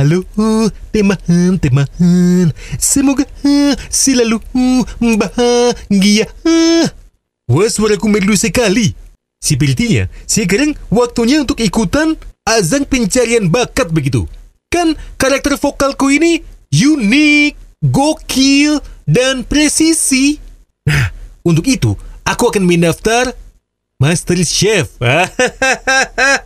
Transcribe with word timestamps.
Halo, 0.00 0.24
temahan. 0.96 2.48
Semoga 2.80 3.28
selalu 3.92 4.40
bahagia. 4.96 6.24
Wah, 7.44 7.68
suaraku 7.68 8.08
merdu 8.08 8.32
sekali. 8.32 8.96
Sepertinya, 9.44 10.08
sekarang 10.24 10.72
waktunya 10.88 11.44
untuk 11.44 11.60
ikutan 11.60 12.16
azan 12.48 12.88
pencarian 12.88 13.52
bakat 13.52 13.92
begitu. 13.92 14.24
Kan 14.72 14.96
karakter 15.20 15.60
vokalku 15.60 16.08
ini 16.08 16.48
unik, 16.72 17.84
gokil, 17.84 18.80
dan 19.04 19.44
presisi. 19.44 20.40
Nah, 20.88 21.12
untuk 21.44 21.68
itu, 21.68 21.92
aku 22.24 22.48
akan 22.48 22.64
mendaftar 22.64 23.36
Master 24.00 24.40
Chef. 24.48 24.96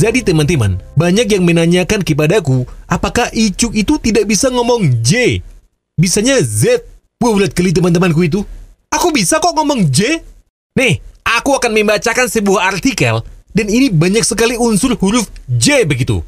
Jadi 0.00 0.24
teman-teman, 0.24 0.80
banyak 0.96 1.28
yang 1.28 1.44
menanyakan 1.44 2.00
kepadaku, 2.00 2.64
apakah 2.88 3.28
Icuk 3.36 3.76
itu 3.76 4.00
tidak 4.00 4.32
bisa 4.32 4.48
ngomong 4.48 5.04
J? 5.04 5.44
Bisanya 5.92 6.40
Z. 6.40 6.80
Wah, 7.20 7.36
ulat 7.36 7.52
kali 7.52 7.68
teman-temanku 7.68 8.24
itu. 8.24 8.40
Aku 8.88 9.12
bisa 9.12 9.36
kok 9.36 9.52
ngomong 9.52 9.92
J. 9.92 10.24
Nih, 10.72 11.04
aku 11.20 11.52
akan 11.52 11.76
membacakan 11.76 12.32
sebuah 12.32 12.72
artikel, 12.72 13.20
dan 13.52 13.68
ini 13.68 13.92
banyak 13.92 14.24
sekali 14.24 14.56
unsur 14.56 14.96
huruf 14.96 15.28
J 15.44 15.84
begitu. 15.84 16.24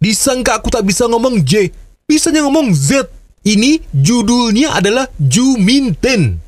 Disangka 0.00 0.56
aku 0.56 0.72
tak 0.72 0.88
bisa 0.88 1.04
ngomong 1.04 1.44
J, 1.44 1.68
bisanya 2.08 2.48
ngomong 2.48 2.72
Z. 2.72 3.12
Ini 3.44 3.92
judulnya 3.92 4.72
adalah 4.72 5.04
Juminten. 5.20 6.40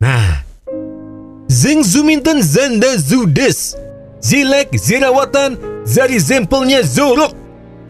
Nah, 0.00 0.48
Zeng 1.52 1.84
Zuminten 1.84 2.40
Zanda 2.40 2.96
Zudes. 2.96 3.76
Zilek 4.24 4.72
Zirawatan 4.72 5.75
Zari 5.86 6.18
Zempelnya 6.20 6.82
Zorok 6.82 7.32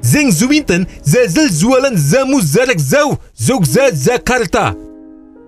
Zeng 0.02 0.30
Zuminten 0.30 0.86
Zazal 1.02 1.48
Zualan 1.48 1.96
Zamu 1.96 2.40
Zarek 2.40 2.78
Zau 2.80 3.16
Zogza 3.34 3.90
Zakarta 3.92 4.74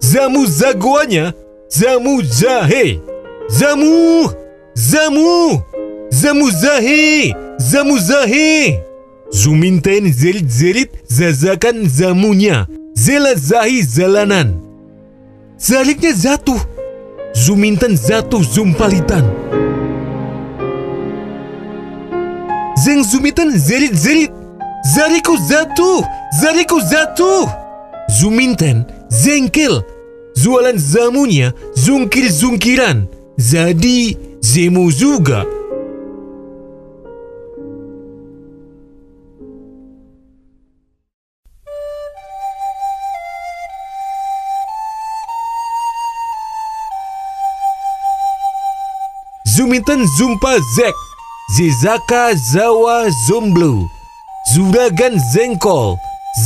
Zamu 0.00 0.46
Zaguanya 0.46 1.32
Zamu 1.68 2.22
Zahe 2.22 2.98
Zamu 3.48 4.30
Zamu 4.74 5.62
Zamu 6.10 6.50
Zahe 6.50 7.32
Zamu 7.58 7.98
Zahe 7.98 8.80
Zuminten 9.30 10.12
Zerit 10.12 10.50
Zerit 10.50 10.90
Zazakan 11.08 11.88
Zamunya 11.88 12.66
Zela 12.94 13.34
Zahi 13.34 13.82
Zalanan 13.82 14.54
Zaliknya 15.58 16.12
jatuh 16.12 16.60
Zuminten 17.34 17.98
jatuh 18.08 18.42
Zumpalitan 18.42 19.24
Zeng 22.88 23.04
Zuminten 23.04 23.50
Zerit 23.58 23.94
Zerit 23.94 24.30
Zariku 24.96 25.36
Zatu 25.36 26.02
Zariku 26.40 26.80
Zatu. 26.80 27.44
Zuminten 28.08 28.86
Zengkel 29.10 29.84
Zualan 30.32 30.78
zamunya 30.78 31.52
Zungkir-zungkiran 31.76 33.04
Jadi 33.36 34.16
Zemu 34.40 34.88
juga 34.88 35.44
Zuminten 49.44 50.08
Zumpa 50.16 50.56
Zek 50.72 51.07
Zizaka 51.56 52.34
Zawa 52.34 53.08
Zomblu 53.26 53.88
Zuragan 54.54 55.18
Zengkol 55.32 55.96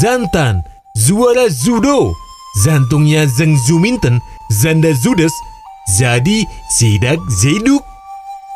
Zantan 0.01 0.63
Zuara 0.97 1.49
Zudo 1.49 2.15
Zantungnya 2.65 3.27
Zeng 3.27 3.59
Zuminten 3.67 4.21
Zanda 4.63 4.93
Zudes 4.95 5.33
Jadi 5.99 6.47
Sidak 6.71 7.19
Zeduk. 7.29 7.83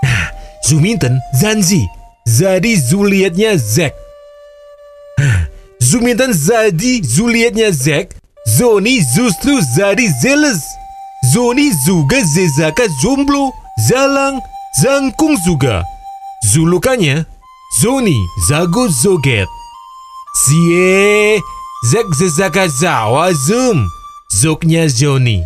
Nah, 0.03 0.31
Zuminten 0.63 1.21
Zanzi 1.35 1.89
Jadi 2.27 2.77
Zuliatnya 2.77 3.59
Zek. 3.59 3.95
Zuminten 5.83 6.33
Zadi 6.33 7.03
Zuliatnya 7.03 7.73
Zek 7.73 8.15
Zoni 8.47 9.03
justru 9.17 9.61
Zadi 9.77 10.09
Zeles 10.23 10.63
Zoni 11.35 11.73
juga 11.87 12.23
Zezaka 12.23 12.87
Zomblo 13.03 13.53
Zalang 13.89 14.41
Zangkung 14.83 15.37
juga 15.45 15.83
Zulukannya 16.53 17.27
Zoni 17.81 18.29
Zago 18.49 18.89
Zoget. 18.89 19.49
Sie 20.45 21.41
Zek 21.91 22.07
Zezaka 22.15 22.69
Zawa 22.69 23.33
Zum. 23.35 23.91
Zoknya 24.31 24.89
Zoni. 24.89 25.43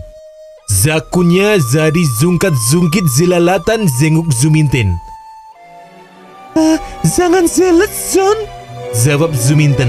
Zakunya 0.69 1.59
Zadi 1.59 2.05
Zungkat 2.21 2.53
Zungkit 2.71 3.09
Zilalatan 3.17 3.89
Zenguk 3.89 4.29
Zuminten 4.41 5.01
ah, 6.57 6.79
Jangan 7.17 7.49
zelet 7.49 7.91
Zon. 8.13 8.37
Jawab 9.05 9.33
Zuminten 9.35 9.89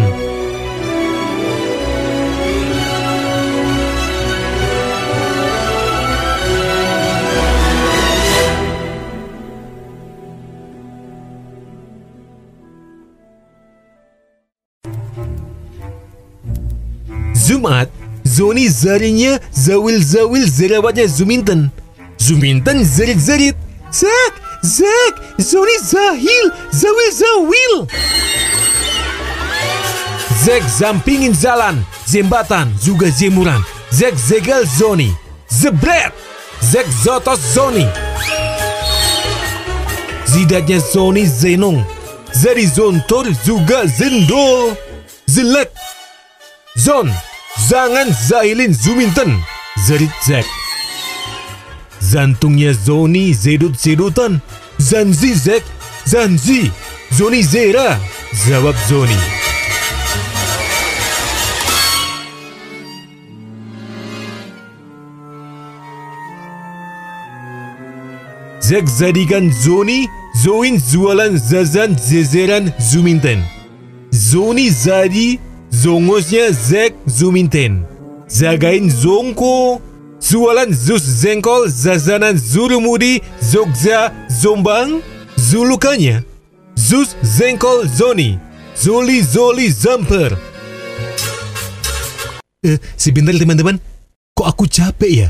Jumat, 17.52 17.90
Zoni 18.24 18.70
zarinya 18.70 19.40
zawil-zawil 19.52 20.48
zerawatnya 20.48 21.08
Zuminten. 21.08 21.72
Zuminten 22.18 22.86
zerit-zerit. 22.86 23.56
Zek, 23.92 24.34
Zek, 24.64 25.16
Zoni 25.38 25.78
zahil, 25.84 26.46
zawil-zawil. 26.72 27.74
Zek 30.46 30.64
zampingin 30.80 31.36
jalan, 31.44 31.76
jembatan, 32.08 32.72
juga 32.86 33.12
jemuran. 33.20 33.60
Zek 33.92 34.16
zegal 34.16 34.64
Zoni. 34.80 35.12
Zebret, 35.50 36.14
Zek 36.72 36.88
zotos 37.04 37.40
Zoni. 37.54 37.88
Zidatnya 40.26 40.80
Zoni 40.80 41.28
zenong. 41.28 41.84
Zari 42.32 42.68
zontor 42.68 43.28
juga 43.46 43.84
zendol. 43.88 44.72
Zelek. 45.28 45.72
Zon, 46.78 47.12
Jangan 47.60 48.08
zahilin 48.30 48.74
Zuminten 48.74 49.40
Zerit 49.88 50.12
Zek. 50.24 50.46
Zantungnya 52.00 52.74
Zoni 52.74 53.36
zedut-zedutan 53.36 54.42
Zanzi 54.80 55.36
Zek 55.36 55.64
Zanzi 56.06 56.72
Zoni 57.12 57.44
Zera 57.44 58.00
Jawab 58.48 58.76
Zoni. 58.90 59.18
Zek 68.60 68.88
jadikan 69.00 69.52
Zoni 69.52 70.08
Zoin 70.44 70.80
jualan 70.92 71.38
zazan 71.38 71.96
zezeran 72.00 72.72
Zuminten 72.80 73.40
Zoni 74.12 74.72
jadi 74.72 75.40
Zongosnya 75.72 76.52
Zek 76.52 76.94
Zuminten. 77.08 77.86
Zagain 78.28 78.90
Zongko. 78.90 79.82
Zualan 80.20 80.74
Zus 80.74 81.04
Zengkol. 81.04 81.70
Zazanan 81.70 82.38
Zurumudi. 82.38 83.22
Zogza 83.40 84.12
Zombang. 84.30 85.02
Zulukannya 85.38 86.24
Zus 86.76 87.16
Zengkol 87.24 87.88
Zoni. 87.88 88.40
Zoli 88.76 89.24
Zoli 89.24 89.72
Zamper. 89.72 90.38
Eh, 92.64 92.78
sebentar 92.98 93.34
teman-teman. 93.34 93.80
Kok 94.36 94.48
aku 94.48 94.68
capek 94.68 95.12
ya? 95.12 95.30